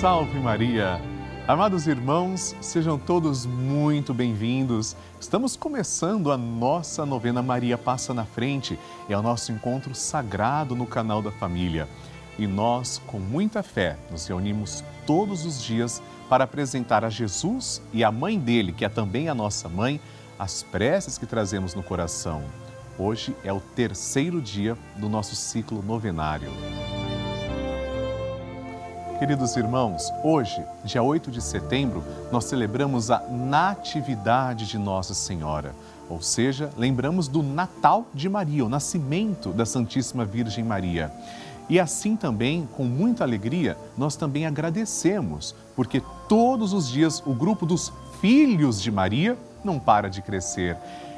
[0.00, 1.00] Salve Maria!
[1.48, 4.94] Amados irmãos, sejam todos muito bem-vindos.
[5.20, 8.78] Estamos começando a nossa novena Maria Passa na Frente.
[9.08, 11.88] É o nosso encontro sagrado no canal da família.
[12.38, 18.04] E nós, com muita fé, nos reunimos todos os dias para apresentar a Jesus e
[18.04, 20.00] a mãe dele, que é também a nossa mãe,
[20.38, 22.44] as preces que trazemos no coração.
[22.96, 26.52] Hoje é o terceiro dia do nosso ciclo novenário.
[29.18, 35.74] Queridos irmãos, hoje, dia 8 de setembro, nós celebramos a Natividade de Nossa Senhora,
[36.08, 41.10] ou seja, lembramos do Natal de Maria, o nascimento da Santíssima Virgem Maria.
[41.68, 47.66] E assim também, com muita alegria, nós também agradecemos, porque todos os dias o grupo
[47.66, 50.76] dos Filhos de Maria não para de crescer.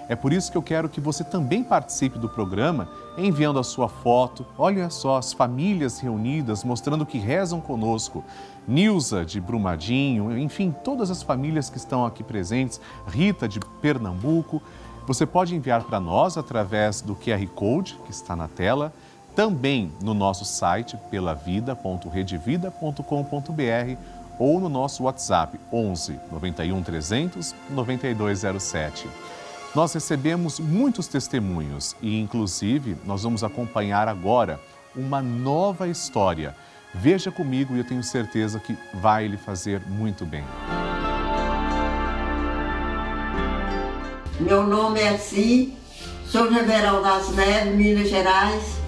[0.09, 2.89] É por isso que eu quero que você também participe do programa,
[3.27, 4.47] enviando a sua foto.
[4.57, 8.25] Olha só as famílias reunidas, mostrando que rezam conosco.
[8.67, 14.63] Nilza de Brumadinho, enfim, todas as famílias que estão aqui presentes, Rita de Pernambuco.
[15.07, 18.93] Você pode enviar para nós através do QR Code que está na tela,
[19.35, 23.97] também no nosso site pelavida.redevida.com.br
[24.39, 29.09] ou no nosso WhatsApp 11 91 300 9207.
[29.73, 34.61] Nós recebemos muitos testemunhos e, inclusive, nós vamos acompanhar agora
[34.97, 36.57] uma nova história.
[36.93, 40.43] Veja comigo e eu tenho certeza que vai lhe fazer muito bem.
[44.41, 45.73] Meu nome é Si,
[46.27, 48.81] sou Ribeirão das Neves, Minas Gerais.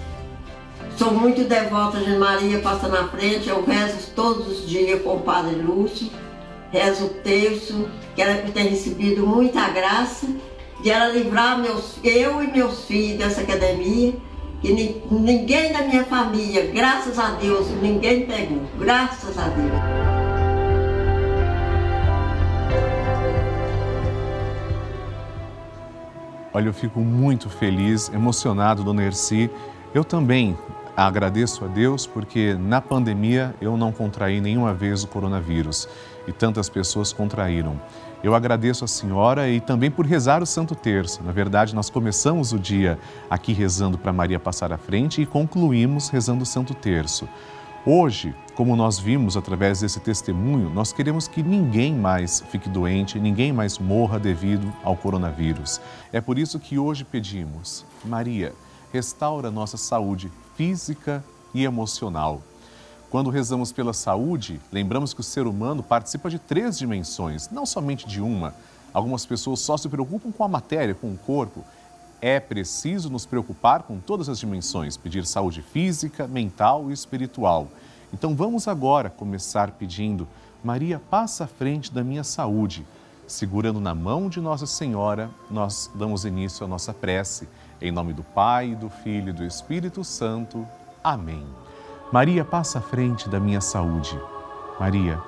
[0.97, 5.21] Sou muito devota de Maria Passa na Frente, eu rezo todos os dias com o
[5.21, 6.09] Padre Lúcio,
[6.71, 10.27] rezo o terço, quero ter recebido muita graça
[10.83, 14.13] de ela livrar meus, eu e meus filhos dessa academia,
[14.61, 19.71] que ninguém da minha família, graças a Deus, ninguém pegou, graças a Deus.
[26.53, 29.49] Olha, eu fico muito feliz, emocionado, dona Erci.
[29.93, 30.57] Eu também
[30.95, 35.87] agradeço a Deus porque na pandemia eu não contraí nenhuma vez o coronavírus
[36.27, 37.79] e tantas pessoas contraíram.
[38.23, 41.21] Eu agradeço a senhora e também por rezar o Santo Terço.
[41.21, 42.97] Na verdade, nós começamos o dia
[43.29, 47.27] aqui rezando para Maria passar à frente e concluímos rezando o Santo Terço.
[47.85, 53.51] Hoje, como nós vimos através desse testemunho, nós queremos que ninguém mais fique doente, ninguém
[53.51, 55.81] mais morra devido ao coronavírus.
[56.13, 58.53] É por isso que hoje pedimos, Maria,
[58.93, 61.21] restaura nossa saúde física
[61.53, 62.41] e emocional.
[63.13, 68.07] Quando rezamos pela saúde, lembramos que o ser humano participa de três dimensões, não somente
[68.07, 68.55] de uma.
[68.91, 71.63] Algumas pessoas só se preocupam com a matéria, com o corpo.
[72.19, 77.67] É preciso nos preocupar com todas as dimensões, pedir saúde física, mental e espiritual.
[78.11, 80.27] Então vamos agora começar pedindo:
[80.63, 82.83] Maria, passa à frente da minha saúde.
[83.27, 87.47] Segurando na mão de Nossa Senhora, nós damos início à nossa prece.
[87.79, 90.67] Em nome do Pai, do Filho e do Espírito Santo.
[91.03, 91.45] Amém.
[92.13, 94.15] Maria passa à frente da minha saúde.
[94.79, 95.19] Maria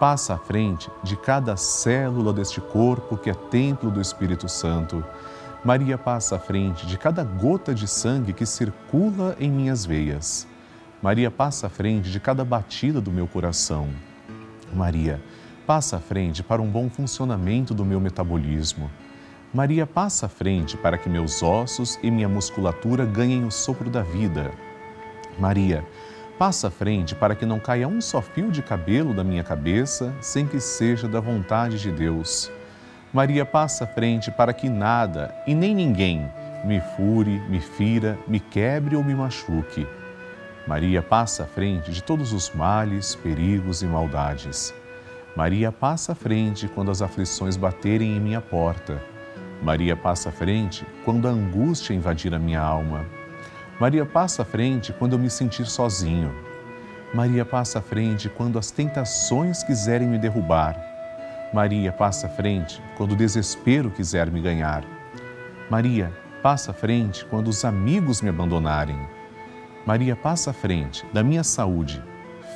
[0.00, 5.04] passa à frente de cada célula deste corpo que é templo do Espírito Santo.
[5.64, 10.44] Maria passa à frente de cada gota de sangue que circula em minhas veias.
[11.00, 13.88] Maria passa à frente de cada batida do meu coração.
[14.74, 15.22] Maria
[15.64, 18.90] passa à frente para um bom funcionamento do meu metabolismo.
[19.54, 24.02] Maria passa à frente para que meus ossos e minha musculatura ganhem o sopro da
[24.02, 24.50] vida.
[25.38, 25.84] Maria
[26.42, 30.12] Passa à frente para que não caia um só fio de cabelo da minha cabeça
[30.20, 32.50] sem que seja da vontade de Deus.
[33.14, 36.28] Maria passa à frente para que nada e nem ninguém
[36.64, 39.86] me fure, me fira, me quebre ou me machuque.
[40.66, 44.74] Maria passa à frente de todos os males, perigos e maldades.
[45.36, 49.00] Maria passa à frente quando as aflições baterem em minha porta.
[49.62, 53.21] Maria passa à frente quando a angústia invadir a minha alma.
[53.80, 56.34] Maria passa à frente quando eu me sentir sozinho.
[57.14, 60.76] Maria passa à frente quando as tentações quiserem me derrubar.
[61.52, 64.84] Maria passa à frente quando o desespero quiser me ganhar.
[65.68, 68.98] Maria passa à frente quando os amigos me abandonarem.
[69.86, 72.02] Maria passa à frente da minha saúde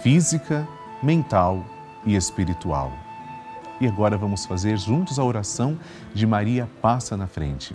[0.03, 0.67] física,
[1.03, 1.65] mental
[2.05, 2.93] e espiritual.
[3.81, 5.79] E agora vamos fazer juntos a oração
[6.15, 7.75] de Maria passa na frente.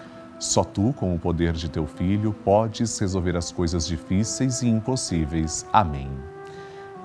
[0.41, 5.67] Só tu, com o poder de teu filho, podes resolver as coisas difíceis e impossíveis.
[5.71, 6.09] Amém.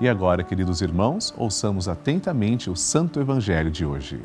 [0.01, 4.23] E agora, queridos irmãos, ouçamos atentamente o Santo Evangelho de hoje.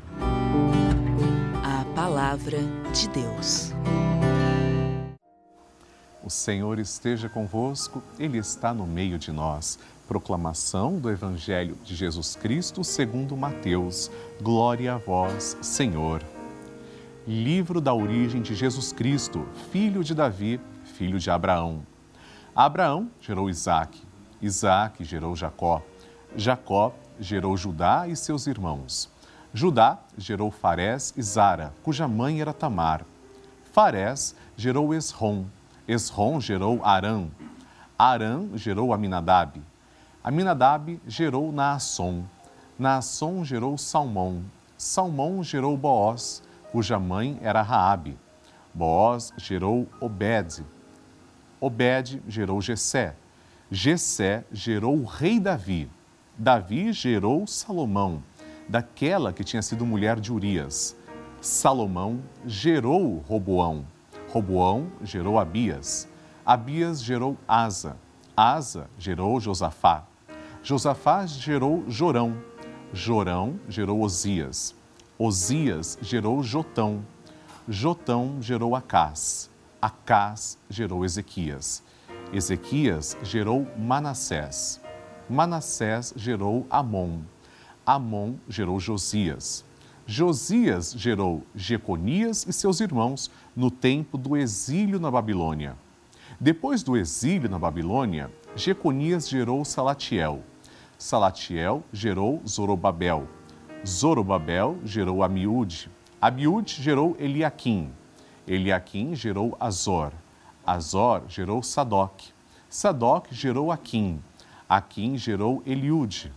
[1.62, 2.56] A Palavra
[2.94, 3.74] de Deus.
[6.24, 9.78] O Senhor esteja convosco, Ele está no meio de nós.
[10.08, 14.10] Proclamação do Evangelho de Jesus Cristo segundo Mateus.
[14.40, 16.22] Glória a vós, Senhor.
[17.26, 21.86] Livro da origem de Jesus Cristo, filho de Davi, filho de Abraão.
[22.52, 24.02] Abraão gerou Isaque,
[24.40, 25.80] Isaque gerou Jacó,
[26.34, 29.08] Jacó gerou Judá e seus irmãos.
[29.54, 33.06] Judá gerou Farés e Zara, cuja mãe era Tamar.
[33.72, 35.44] Farés gerou Esrom,
[35.86, 37.28] Esrom gerou Arã,
[37.96, 39.62] Arã gerou Aminadab,
[40.24, 42.24] Aminadab gerou Naasson.
[42.76, 44.42] Naasson gerou Salmão.
[44.76, 46.42] Salmão gerou Boaz,
[46.72, 48.18] cuja mãe era Raabe.
[48.74, 50.64] Boaz gerou Obed.
[51.60, 53.14] Obed gerou Jessé.
[53.70, 55.88] Jessé gerou o rei Davi.
[56.36, 58.22] Davi gerou Salomão,
[58.68, 60.96] daquela que tinha sido mulher de Urias.
[61.40, 63.84] Salomão gerou Roboão.
[64.30, 66.08] Roboão gerou Abias.
[66.44, 67.96] Abias gerou Asa.
[68.34, 70.06] Asa gerou Josafá.
[70.62, 72.36] Josafá gerou Jorão,
[72.92, 74.76] Jorão gerou Osias,
[75.18, 77.04] Osias gerou Jotão,
[77.68, 79.50] Jotão gerou Acás,
[79.80, 81.82] Acás gerou Ezequias,
[82.32, 84.80] Ezequias gerou Manassés,
[85.28, 87.20] Manassés gerou Amon,
[87.84, 89.64] Amon gerou Josias,
[90.06, 95.76] Josias gerou Jeconias e seus irmãos no tempo do exílio na Babilônia.
[96.40, 100.42] Depois do exílio na Babilônia, Jeconias gerou Salatiel,
[100.98, 103.28] Salatiel gerou Zorobabel.
[103.86, 105.90] Zorobabel gerou Amiúde.
[106.20, 107.90] Amiúde gerou Eliaquim.
[108.46, 110.12] Eliaquim gerou Azor.
[110.64, 112.22] Azor gerou Sadoc.
[112.70, 114.22] Sadoc gerou Aquim.
[114.68, 116.32] Aquim gerou Eliude.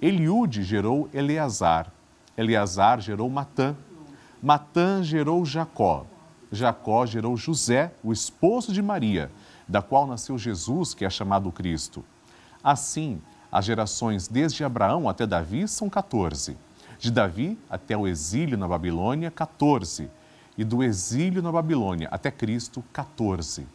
[0.00, 1.90] Eliude gerou Eleazar.
[2.38, 3.74] Eleazar gerou Matã.
[4.40, 6.06] Matã gerou Jacó.
[6.52, 9.32] Jacó gerou José, o esposo de Maria,
[9.66, 12.04] da qual nasceu Jesus, que é chamado Cristo.
[12.62, 13.20] Assim,
[13.50, 16.56] as gerações desde Abraão até Davi são 14.
[16.98, 20.10] De Davi até o exílio na Babilônia, 14.
[20.56, 23.66] E do exílio na Babilônia até Cristo, 14.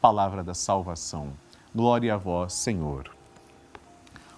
[0.00, 1.32] Palavra da salvação.
[1.74, 3.10] Glória a vós, Senhor.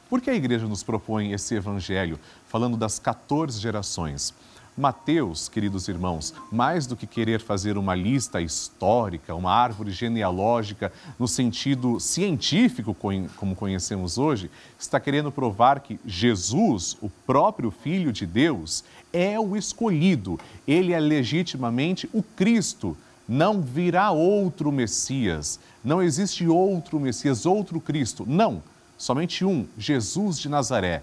[0.09, 4.35] Por que a igreja nos propõe esse evangelho falando das 14 gerações?
[4.81, 11.29] Mateus, queridos irmãos, mais do que querer fazer uma lista histórica, uma árvore genealógica no
[11.29, 12.97] sentido científico,
[13.37, 18.83] como conhecemos hoje, está querendo provar que Jesus, o próprio Filho de Deus,
[19.13, 22.97] é o escolhido, ele é legitimamente o Cristo.
[23.29, 28.25] Não virá outro Messias, não existe outro Messias, outro Cristo.
[28.27, 28.63] Não,
[28.97, 31.03] somente um, Jesus de Nazaré.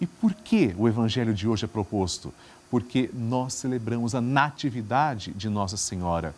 [0.00, 2.32] E por que o evangelho de hoje é proposto?
[2.70, 6.34] Porque nós celebramos a natividade de Nossa Senhora.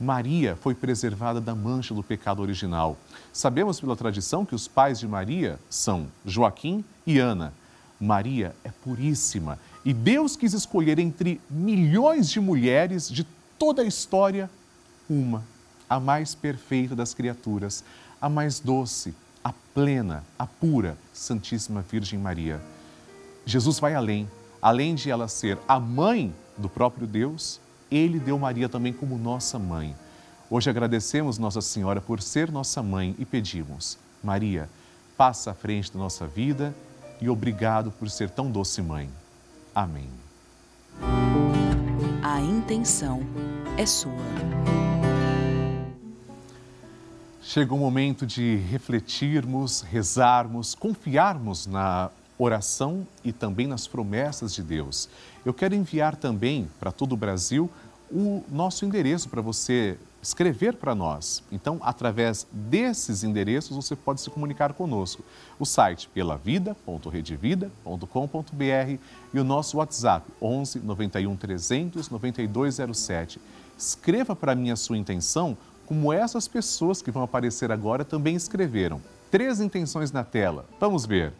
[0.00, 2.96] Maria foi preservada da mancha do pecado original.
[3.32, 7.52] Sabemos pela tradição que os pais de Maria são Joaquim e Ana.
[8.00, 13.26] Maria é puríssima e Deus quis escolher entre milhões de mulheres de
[13.58, 14.50] toda a história
[15.08, 15.44] uma,
[15.88, 17.84] a mais perfeita das criaturas,
[18.20, 22.60] a mais doce, a plena, a pura, Santíssima Virgem Maria.
[23.44, 24.28] Jesus vai além
[24.62, 29.58] além de ela ser a mãe do próprio Deus, ele deu Maria também como nossa
[29.58, 29.96] mãe.
[30.48, 34.70] Hoje agradecemos Nossa Senhora por ser nossa mãe e pedimos: Maria,
[35.16, 36.72] passa à frente da nossa vida
[37.20, 39.10] e obrigado por ser tão doce mãe.
[39.74, 40.08] Amém.
[42.22, 43.20] A intenção
[43.76, 44.12] é sua.
[47.40, 52.10] Chega o momento de refletirmos, rezarmos, confiarmos na
[52.42, 55.08] oração e também nas promessas de Deus.
[55.44, 57.70] Eu quero enviar também para todo o Brasil
[58.10, 61.42] o nosso endereço para você escrever para nós.
[61.50, 65.24] Então, através desses endereços, você pode se comunicar conosco.
[65.58, 68.98] O site pelavida.redevida.com.br
[69.34, 73.40] e o nosso WhatsApp 11 91 300 9207.
[73.76, 79.02] Escreva para mim a sua intenção, como essas pessoas que vão aparecer agora também escreveram.
[79.30, 80.64] Três intenções na tela.
[80.78, 81.32] Vamos ver.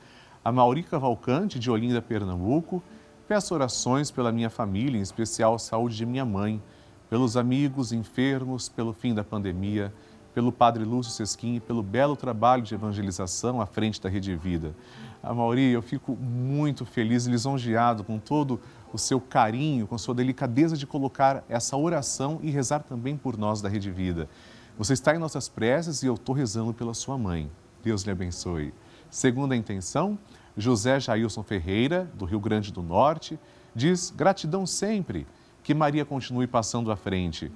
[0.45, 2.83] A Mauri Cavalcante, de Olinda, Pernambuco.
[3.29, 6.61] Peço orações pela minha família, em especial a saúde de minha mãe
[7.09, 9.95] pelos amigos enfermos, pelo fim da pandemia,
[10.35, 14.75] pelo Padre Lúcio Sesquim, pelo belo trabalho de evangelização à frente da Rede Vida.
[15.23, 18.59] A Mauri, eu fico muito feliz e lisonjeado com todo
[18.93, 23.63] o seu carinho, com sua delicadeza de colocar essa oração e rezar também por nós
[23.63, 24.29] da Rede Vida.
[24.77, 27.49] Você está em nossas preces e eu estou rezando pela sua mãe.
[27.85, 28.73] Deus lhe abençoe.
[29.13, 30.19] Segunda intenção,
[30.57, 33.39] José Jailson Ferreira, do Rio Grande do Norte,
[33.75, 35.27] diz gratidão sempre
[35.63, 37.53] que Maria continue passando à frente.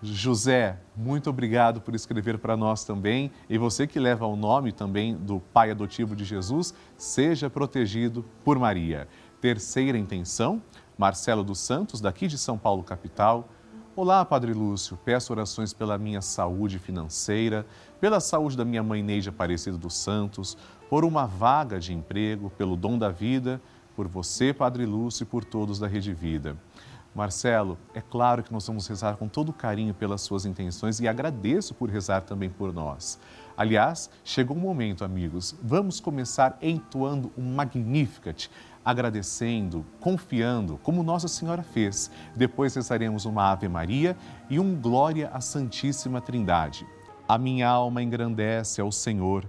[0.00, 3.32] José, muito obrigado por escrever para nós também.
[3.50, 8.56] E você que leva o nome também do pai adotivo de Jesus, seja protegido por
[8.56, 9.08] Maria.
[9.40, 10.62] Terceira intenção,
[10.96, 13.48] Marcelo dos Santos, daqui de São Paulo, capital.
[13.96, 14.96] Olá, Padre Lúcio.
[15.04, 17.66] Peço orações pela minha saúde financeira,
[18.00, 20.56] pela saúde da minha mãe Neide Aparecida dos Santos,
[20.92, 23.62] por uma vaga de emprego, pelo dom da vida,
[23.96, 26.54] por você, Padre Lúcio, e por todos da Rede Vida.
[27.14, 31.72] Marcelo, é claro que nós vamos rezar com todo carinho pelas suas intenções e agradeço
[31.72, 33.18] por rezar também por nós.
[33.56, 38.50] Aliás, chegou o um momento, amigos, vamos começar entoando um Magnificat,
[38.84, 42.10] agradecendo, confiando, como Nossa Senhora fez.
[42.36, 44.14] Depois rezaremos uma Ave Maria
[44.50, 46.86] e um Glória à Santíssima Trindade.
[47.26, 49.48] A minha alma engrandece ao Senhor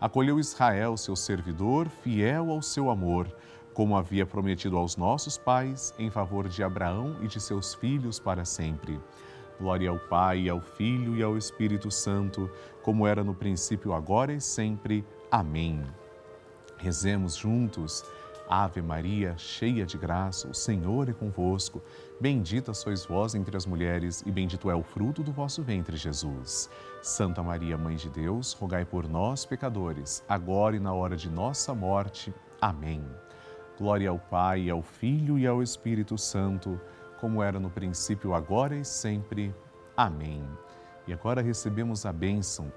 [0.00, 3.30] acolheu Israel, seu servidor, fiel ao seu amor,
[3.74, 8.44] como havia prometido aos nossos pais, em favor de Abraão e de seus filhos para
[8.44, 8.98] sempre.
[9.58, 12.50] Glória ao Pai, ao Filho e ao Espírito Santo,
[12.82, 15.04] como era no princípio, agora e sempre.
[15.30, 15.82] Amém.
[16.78, 18.04] Rezemos juntos.
[18.48, 21.82] Ave Maria, cheia de graça, o Senhor é convosco.
[22.20, 26.70] Bendita sois vós entre as mulheres, e bendito é o fruto do vosso ventre, Jesus.
[27.02, 31.74] Santa Maria, Mãe de Deus, rogai por nós, pecadores, agora e na hora de nossa
[31.74, 32.32] morte.
[32.60, 33.04] Amém.
[33.76, 36.80] Glória ao Pai, ao Filho e ao Espírito Santo,
[37.20, 39.52] como era no princípio, agora e sempre.
[39.96, 40.42] Amém.
[41.06, 42.72] E agora recebemos a bênção,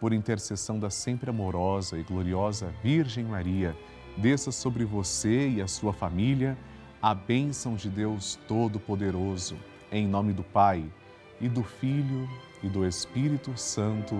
[0.00, 3.76] por intercessão da sempre amorosa e gloriosa Virgem Maria
[4.18, 6.58] desça sobre você e a sua família
[7.00, 9.56] a bênção de Deus Todo-Poderoso,
[9.92, 10.84] em nome do Pai
[11.40, 12.28] e do Filho
[12.60, 14.16] e do Espírito Santo.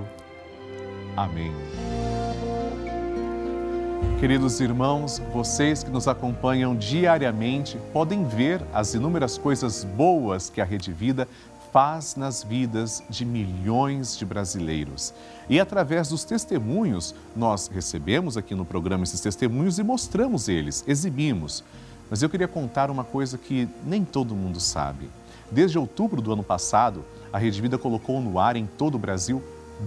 [1.17, 1.53] Amém.
[4.21, 10.65] Queridos irmãos, vocês que nos acompanham diariamente podem ver as inúmeras coisas boas que a
[10.65, 11.27] Rede Vida
[11.79, 15.15] faz nas vidas de milhões de brasileiros.
[15.49, 21.63] E através dos testemunhos, nós recebemos aqui no programa esses testemunhos e mostramos eles, exibimos.
[22.11, 25.09] Mas eu queria contar uma coisa que nem todo mundo sabe.
[25.53, 29.41] Desde outubro do ano passado, a Rede Vida colocou no ar em todo o Brasil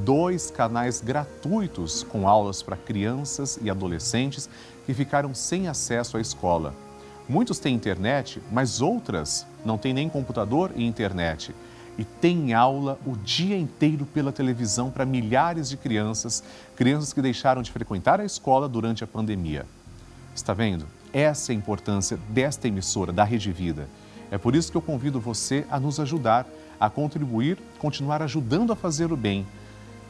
[0.05, 4.49] dois canais gratuitos com aulas para crianças e adolescentes
[4.85, 6.73] que ficaram sem acesso à escola.
[7.27, 11.53] Muitos têm internet, mas outras não têm nem computador e internet
[11.97, 16.43] e tem aula o dia inteiro pela televisão para milhares de crianças,
[16.75, 19.65] crianças que deixaram de frequentar a escola durante a pandemia.
[20.33, 20.85] Está vendo?
[21.13, 23.87] Essa é a importância desta emissora, da Rede Vida.
[24.31, 26.47] É por isso que eu convido você a nos ajudar,
[26.79, 29.45] a contribuir, continuar ajudando a fazer o bem.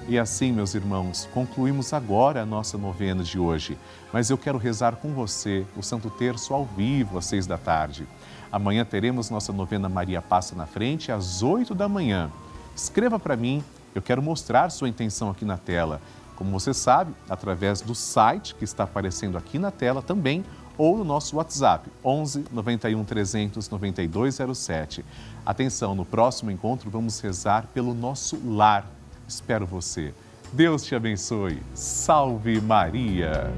[0.07, 3.77] E assim, meus irmãos, concluímos agora a nossa novena de hoje.
[4.11, 8.07] Mas eu quero rezar com você o Santo Terço ao vivo às seis da tarde.
[8.51, 12.31] Amanhã teremos nossa novena Maria Passa na Frente às oito da manhã.
[12.75, 16.01] Escreva para mim, eu quero mostrar sua intenção aqui na tela.
[16.35, 20.43] Como você sabe, através do site que está aparecendo aqui na tela também,
[20.79, 25.05] ou no nosso WhatsApp 11 91 300 9207.
[25.45, 28.89] Atenção, no próximo encontro vamos rezar pelo nosso lar.
[29.27, 30.13] Espero você.
[30.53, 31.61] Deus te abençoe.
[31.75, 33.53] Salve Maria!